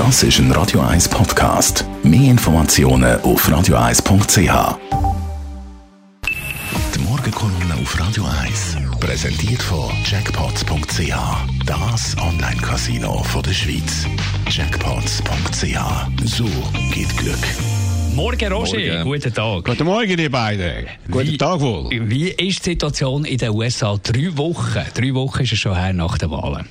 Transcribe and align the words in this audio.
Das 0.00 0.22
ist 0.22 0.38
ein 0.38 0.50
Radio 0.52 0.80
1 0.80 1.10
Podcast. 1.10 1.84
Mehr 2.02 2.30
Informationen 2.30 3.20
auf 3.20 3.46
radio1.ch. 3.46 4.78
Die 6.94 6.98
Morgenkolumne 7.00 7.74
auf 7.82 8.00
Radio 8.00 8.24
1 8.24 8.78
präsentiert 8.98 9.62
von 9.62 9.90
Jackpots.ch. 10.06 11.12
Das 11.66 12.16
Online-Casino 12.18 13.22
der 13.44 13.52
Schweiz. 13.52 14.06
Jackpots.ch. 14.48 16.24
So 16.24 16.46
geht 16.94 17.14
Glück. 17.18 17.36
Morgen, 18.14 18.50
Roger. 18.50 18.78
Morgen. 18.78 19.04
Guten 19.04 19.34
Tag. 19.34 19.64
Guten 19.66 19.84
Morgen, 19.84 20.18
ihr 20.18 20.30
beiden. 20.30 20.86
Guten 21.10 21.28
Wie- 21.28 21.36
Tag 21.36 21.60
wohl. 21.60 21.90
Wie 22.08 22.30
ist 22.30 22.64
die 22.64 22.70
Situation 22.70 23.26
in 23.26 23.36
den 23.36 23.50
USA? 23.50 23.98
Drei 24.02 24.34
Wochen. 24.34 24.80
Drei 24.94 25.12
Wochen 25.12 25.42
ist 25.42 25.52
es 25.52 25.58
schon 25.58 25.76
her 25.76 25.92
nach 25.92 26.16
den 26.16 26.30
Wahlen. 26.30 26.66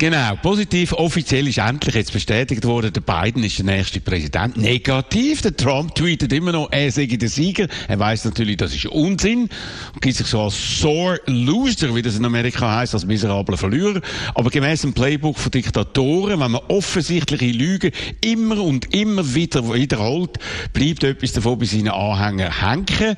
Genau, 0.00 0.36
positiv, 0.36 0.92
offiziell 0.92 1.48
ist 1.48 1.58
endlich 1.58 1.96
jetzt 1.96 2.12
bestätigt 2.12 2.64
worden, 2.64 2.92
der 2.92 3.00
Biden 3.00 3.42
ist 3.42 3.58
der 3.58 3.64
nächste 3.64 3.98
Präsident. 3.98 4.56
Negativ, 4.56 5.42
der 5.42 5.56
Trump 5.56 5.92
tweetet 5.96 6.32
immer 6.32 6.52
noch, 6.52 6.70
er 6.70 6.92
sei 6.92 7.06
der 7.06 7.28
Sieger. 7.28 7.66
Er 7.88 7.98
weiß 7.98 8.26
natürlich, 8.26 8.58
das 8.58 8.72
ist 8.72 8.86
Unsinn 8.86 9.48
und 9.92 10.00
gibt 10.00 10.14
sich 10.14 10.28
so 10.28 10.40
als 10.40 10.78
sore 10.78 11.20
loser, 11.26 11.96
wie 11.96 12.02
das 12.02 12.16
in 12.16 12.24
Amerika 12.24 12.76
heißt, 12.76 12.94
als 12.94 13.06
miserabler 13.06 13.56
Verlierer. 13.56 14.00
Aber 14.36 14.50
gemäß 14.50 14.82
dem 14.82 14.92
Playbook 14.92 15.36
von 15.36 15.50
Diktatoren, 15.50 16.38
wenn 16.38 16.52
man 16.52 16.62
offensichtliche 16.68 17.46
Lügen 17.46 17.90
immer 18.20 18.62
und 18.62 18.94
immer 18.94 19.34
wieder 19.34 19.74
wiederholt, 19.74 20.38
bleibt 20.74 21.02
etwas 21.02 21.32
davon 21.32 21.58
bei 21.58 21.64
seinen 21.64 21.88
Anhängern 21.88 22.60
hängen 22.60 23.16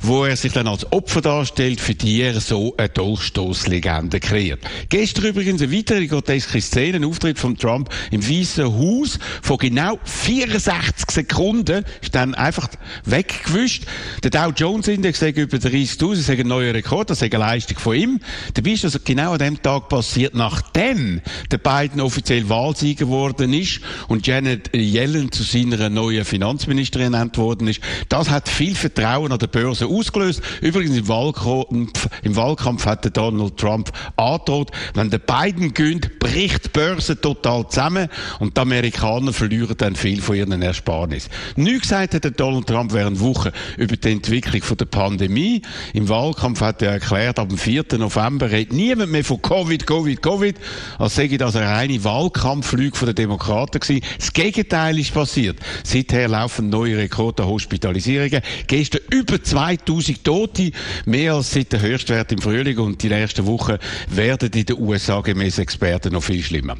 wo 0.00 0.24
er 0.24 0.36
sich 0.36 0.52
dann 0.52 0.68
als 0.68 0.90
Opfer 0.92 1.20
darstellt, 1.20 1.80
für 1.80 1.94
die 1.94 2.22
er 2.22 2.40
so 2.40 2.74
eine 2.76 2.88
Dolchstoßlegende 2.88 4.20
kreiert. 4.20 4.60
Gestern 4.88 5.26
übrigens 5.26 5.62
eine 5.62 5.72
weitere 5.72 6.06
groteske 6.16 6.62
Szene, 6.62 6.96
ein 6.96 7.04
Auftritt 7.04 7.38
von 7.38 7.58
Trump 7.58 7.90
im 8.10 8.26
Weißen 8.26 8.64
Haus 8.64 9.18
von 9.42 9.58
genau 9.58 9.98
64 10.04 11.10
Sekunden, 11.10 11.84
ist 12.00 12.14
dann 12.14 12.34
einfach 12.34 12.68
weggewischt. 13.04 13.84
Der 14.22 14.30
Dow 14.30 14.50
Jones 14.56 14.88
Index 14.88 15.20
sagt 15.20 15.36
über 15.36 15.58
30.000, 15.58 16.10
das 16.10 16.18
ist 16.20 16.30
ein 16.30 16.46
neuer 16.46 16.72
Rekord, 16.72 17.10
das 17.10 17.20
ist 17.20 17.34
eine 17.34 17.44
Leistung 17.44 17.78
von 17.78 17.96
ihm. 17.96 18.20
Dabei 18.54 18.70
ist 18.70 18.84
das 18.84 19.04
genau 19.04 19.32
an 19.32 19.38
dem 19.38 19.60
Tag 19.60 19.90
passiert, 19.90 20.34
nachdem 20.34 21.20
der 21.50 21.58
Biden 21.58 22.00
offiziell 22.00 22.48
Wahlsieger 22.48 23.04
geworden 23.04 23.52
ist 23.52 23.80
und 24.08 24.26
Janet 24.26 24.74
Yellen 24.74 25.30
zu 25.32 25.42
seiner 25.42 25.90
neuen 25.90 26.24
Finanzministerin 26.24 27.12
ernannt 27.12 27.36
worden 27.36 27.68
ist. 27.68 27.80
Das 28.08 28.30
hat 28.30 28.48
viel 28.48 28.74
Vertrauen 28.74 29.32
an 29.32 29.38
der 29.38 29.48
Börse 29.48 29.86
ausgelöst. 29.86 30.40
Übrigens 30.62 30.96
im 30.96 31.08
Wahlkampf, 31.08 32.08
im 32.22 32.36
Wahlkampf 32.36 32.86
hat 32.86 33.16
Donald 33.16 33.58
Trump 33.58 33.92
angedroht, 34.16 34.70
wenn 34.94 35.10
der 35.10 35.18
Biden 35.18 35.74
gönnt, 36.00 36.18
bricht 36.18 36.66
die 36.66 36.68
Börse 36.70 37.20
total 37.20 37.68
zusammen 37.68 38.08
und 38.38 38.56
die 38.56 38.60
Amerikaner 38.60 39.32
verlieren 39.32 39.76
dann 39.76 39.96
viel 39.96 40.20
von 40.20 40.36
ihren 40.36 40.62
Ersparnissen. 40.62 41.30
Nichts 41.56 41.82
gesagt 41.82 42.14
hat 42.14 42.24
der 42.24 42.30
Donald 42.30 42.66
Trump 42.66 42.92
während 42.92 43.20
Wochen 43.20 43.50
über 43.76 43.96
die 43.96 44.12
Entwicklung 44.12 44.62
der 44.76 44.84
Pandemie. 44.86 45.62
Im 45.92 46.08
Wahlkampf 46.08 46.60
hat 46.60 46.82
er 46.82 46.92
erklärt, 46.92 47.38
dem 47.38 47.58
4. 47.58 47.84
November 47.98 48.50
redet 48.50 48.72
niemand 48.72 49.12
mehr 49.12 49.24
von 49.24 49.40
Covid, 49.40 49.86
Covid, 49.86 50.22
Covid, 50.22 50.56
als 50.98 51.14
sei 51.14 51.28
das 51.28 51.56
eine 51.56 51.66
reine 51.66 52.02
Wahlkampflüge 52.02 52.96
von 52.96 53.06
den 53.06 53.14
Demokraten 53.14 53.80
gewesen. 53.80 54.04
Das 54.18 54.32
Gegenteil 54.32 54.98
ist 54.98 55.14
passiert. 55.14 55.58
Seither 55.84 56.28
laufen 56.28 56.68
neue 56.68 56.96
Rekorde 56.96 57.46
Hospitalisierungen. 57.46 58.42
Gestern 58.66 59.00
über 59.10 59.42
2000 59.42 60.24
Tote, 60.24 60.72
mehr 61.04 61.34
als 61.34 61.52
seit 61.52 61.72
der 61.72 61.80
Höchstwert 61.80 62.32
im 62.32 62.40
Frühling 62.40 62.78
und 62.78 63.02
die 63.02 63.08
nächsten 63.08 63.46
Wochen 63.46 63.78
werden 64.08 64.50
in 64.52 64.66
den 64.66 64.78
USA 64.78 65.20
gemäß 65.20 65.58
Experten 65.58 65.85
noch 66.10 66.22
viel 66.22 66.42
schlimmer. 66.42 66.76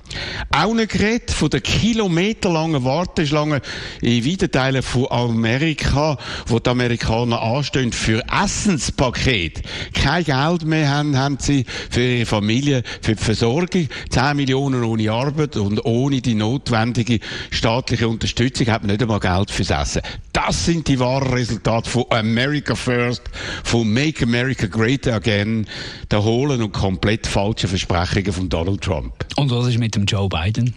Auch 0.50 0.74
nicht 0.74 0.92
geredet 0.92 1.30
von 1.30 1.50
der 1.50 1.60
kilometerlangen 1.60 2.84
Warteschlange 2.84 3.60
in 4.00 4.24
weiten 4.24 4.50
Teilen 4.50 4.82
von 4.82 5.06
Amerika, 5.10 6.18
wo 6.46 6.58
die 6.58 6.70
Amerikaner 6.70 7.40
anstehen 7.40 7.92
für 7.92 8.22
Essenspaket. 8.30 9.62
Kein 9.92 10.24
Geld 10.24 10.64
mehr 10.64 10.90
haben, 10.90 11.16
haben 11.16 11.38
sie 11.40 11.64
für 11.90 12.02
ihre 12.02 12.26
Familie, 12.26 12.82
für 13.00 13.14
die 13.14 13.22
Versorgung. 13.22 13.88
10 14.10 14.36
Millionen 14.36 14.84
ohne 14.84 15.10
Arbeit 15.10 15.56
und 15.56 15.84
ohne 15.84 16.20
die 16.20 16.34
notwendige 16.34 17.20
staatliche 17.50 18.08
Unterstützung 18.08 18.66
hat 18.68 18.82
man 18.82 18.90
nicht 18.90 19.02
einmal 19.02 19.20
Geld 19.20 19.50
fürs 19.50 19.70
Essen. 19.70 20.02
Das 20.32 20.66
sind 20.66 20.86
die 20.88 20.98
wahren 20.98 21.32
Resultate 21.32 21.88
von 21.88 22.04
America 22.10 22.74
First, 22.74 23.22
von 23.64 23.90
Make 23.92 24.24
America 24.24 24.66
Great 24.66 25.06
Again, 25.08 25.66
der 26.10 26.22
hohlen 26.22 26.62
und 26.62 26.72
komplett 26.72 27.26
falschen 27.26 27.68
Versprechungen 27.68 28.32
von 28.32 28.48
Donald 28.48 28.82
Trump. 28.82 28.95
Und 29.36 29.50
was 29.50 29.66
ist 29.66 29.78
mit 29.78 29.94
dem 29.94 30.04
Joe 30.04 30.28
Biden? 30.28 30.74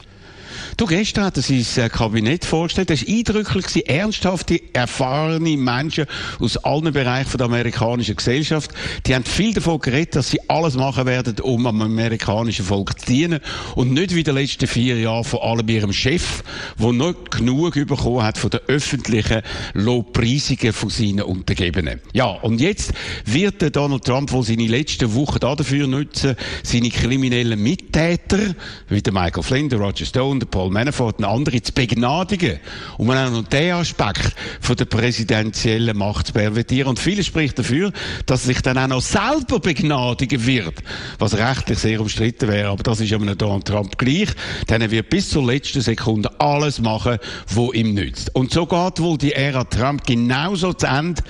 Du, 0.77 0.85
gestern 0.85 1.25
hat 1.25 1.37
er 1.37 1.43
sein 1.43 1.65
äh, 1.85 1.89
Kabinett 1.89 2.45
vorgestellt. 2.45 2.89
Das 2.89 3.05
war 3.05 3.15
eindrücklich, 3.15 3.65
gewesen. 3.65 3.87
ernsthafte, 3.87 4.61
erfahrene 4.73 5.57
Menschen 5.57 6.05
aus 6.39 6.57
allen 6.57 6.93
Bereichen 6.93 7.37
der 7.37 7.45
amerikanischen 7.45 8.15
Gesellschaft. 8.15 8.71
Die 9.05 9.13
haben 9.13 9.23
viel 9.23 9.53
davon 9.53 9.79
geredet, 9.79 10.15
dass 10.15 10.29
sie 10.29 10.39
alles 10.49 10.75
machen 10.75 11.05
werden, 11.05 11.39
um 11.41 11.67
am 11.67 11.81
amerikanischen 11.81 12.65
Volk 12.65 12.99
zu 12.99 13.05
dienen. 13.07 13.39
Und 13.75 13.93
nicht 13.93 14.15
wie 14.15 14.19
in 14.19 14.25
den 14.25 14.35
letzten 14.35 14.67
vier 14.67 14.97
Jahren 14.99 15.23
vor 15.23 15.43
allem 15.45 15.67
ihrem 15.67 15.93
Chef, 15.93 16.43
der 16.79 16.93
nicht 16.93 17.31
genug 17.31 17.73
bekommen 17.73 18.23
hat 18.23 18.37
von 18.37 18.49
den 18.49 18.61
öffentlichen 18.67 19.41
Lobpreisungen 19.73 20.73
von 20.73 20.89
seinen 20.89 21.21
Untergebenen. 21.21 21.99
Ja, 22.13 22.27
und 22.27 22.61
jetzt 22.61 22.93
wird 23.25 23.75
Donald 23.75 24.05
Trump 24.05 24.31
wohl 24.31 24.43
seine 24.43 24.67
letzten 24.67 25.13
Wochen 25.15 25.39
dafür 25.39 25.87
nutzen, 25.87 26.35
seine 26.63 26.89
kriminellen 26.89 27.61
Mittäter, 27.61 28.55
wie 28.87 29.01
Michael 29.11 29.43
Flynn, 29.43 29.71
Roger 29.71 30.05
Stone, 30.05 30.45
Paul 30.51 30.69
Manafort 30.69 31.19
und 31.19 31.25
andere 31.25 31.61
zu 31.61 31.71
begnadigen, 31.73 32.59
um 32.97 33.09
auch 33.09 33.29
noch 33.29 33.43
den 33.43 33.73
Aspekt 33.73 34.35
von 34.59 34.75
der 34.75 34.85
präsidentiellen 34.85 35.97
Macht 35.97 36.27
zu 36.27 36.33
pervertieren. 36.33 36.89
Und 36.89 36.99
vieles 36.99 37.25
spricht 37.25 37.57
dafür, 37.59 37.91
dass 38.25 38.43
er 38.43 38.47
sich 38.47 38.61
dann 38.61 38.77
auch 38.77 38.87
noch 38.87 39.01
selber 39.01 39.59
begnadigen 39.59 40.45
wird, 40.45 40.75
was 41.17 41.37
rechtlich 41.37 41.79
sehr 41.79 42.01
umstritten 42.01 42.47
wäre. 42.47 42.69
Aber 42.69 42.83
das 42.83 42.99
ist 42.99 43.13
einem 43.13 43.37
Donald 43.37 43.65
Trump 43.65 43.97
gleich, 43.97 44.29
denn 44.69 44.89
wird 44.91 45.09
bis 45.09 45.29
zur 45.29 45.45
letzten 45.45 45.81
Sekunde 45.81 46.31
alles 46.39 46.79
machen, 46.79 47.17
wo 47.47 47.71
ihm 47.71 47.93
nützt. 47.93 48.35
Und 48.35 48.51
so 48.51 48.65
geht 48.65 48.99
wohl 48.99 49.17
die 49.17 49.33
Ära 49.33 49.63
Trump 49.63 50.05
genauso 50.05 50.73
zu 50.73 50.87
Ende, 50.87 51.21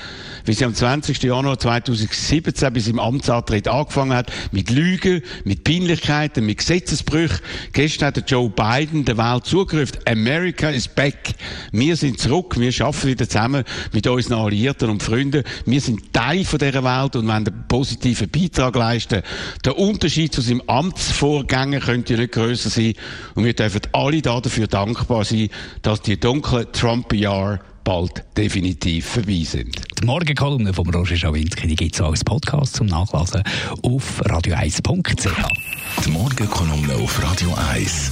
wie 0.46 0.54
sie 0.54 0.66
am 0.66 0.74
20. 0.74 1.22
Januar 1.24 1.60
2017 1.60 2.74
bis 2.74 2.88
im 2.88 3.00
Amtsantritt 3.00 3.68
angefangen 3.68 4.14
hat, 4.14 4.32
mit 4.52 4.70
Lügen, 4.70 5.22
mit 5.44 5.64
Peinlichkeiten, 5.64 6.46
mit 6.46 6.60
Gesetzesbrüchen. 6.60 7.40
Gestern 7.74 8.08
hat 8.08 8.32
Joe 8.32 8.50
Biden 8.50 9.06
der 9.10 9.18
Welt 9.18 9.46
zugerufen, 9.46 9.98
America 10.06 10.70
is 10.70 10.88
back. 10.88 11.34
Wir 11.72 11.96
sind 11.96 12.20
zurück, 12.20 12.60
wir 12.60 12.72
arbeiten 12.86 13.08
wieder 13.08 13.28
zusammen 13.28 13.64
mit 13.92 14.06
unseren 14.06 14.40
Alliierten 14.40 14.90
und 14.90 15.02
Freunden. 15.02 15.44
Wir 15.66 15.82
sind 15.82 16.14
Teil 16.14 16.46
von 16.46 16.60
dieser 16.60 16.84
Welt 16.84 17.16
und 17.16 17.28
wollen 17.28 17.48
einen 17.48 17.66
positiven 17.68 18.30
Beitrag 18.30 18.76
leisten. 18.76 19.24
Der 19.66 19.78
Unterschied 19.78 20.34
zu 20.34 20.42
seinem 20.42 20.62
Amtsvorgänger 20.68 21.80
könnte 21.80 22.18
nicht 22.18 22.34
grösser 22.34 22.70
sein 22.70 22.94
und 23.34 23.46
wir 23.46 23.54
dürfen 23.54 23.82
alle 23.94 24.22
dafür 24.22 24.68
dankbar 24.68 25.26
sein, 25.26 25.50
dass 25.82 26.02
die 26.04 26.20
dunklen 26.20 26.72
Trump-Jahre 26.72 27.62
bald 27.84 28.24
definitiv 28.38 29.08
vorbei 29.08 29.42
sind. 29.44 29.76
Die 30.00 30.06
Morgenkolumne 30.06 30.72
von 30.72 30.88
Roger 30.94 31.16
Schawinski, 31.16 31.68
die 31.68 31.76
gibt 31.76 31.96
es 31.96 32.02
auch 32.02 32.12
als 32.12 32.24
Podcast 32.24 32.76
zum 32.76 32.86
Nachlesen 32.86 33.42
auf 33.82 34.22
radio1.ch. 34.22 36.06
Die 36.06 36.12
Morgenkolumne 36.12 36.94
auf 36.94 37.24
Radio 37.24 37.56
1. 37.74 38.12